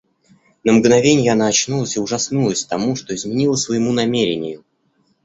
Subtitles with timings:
[0.63, 4.63] На мгновенье она очнулась и ужаснулась тому, что изменила своему намерению.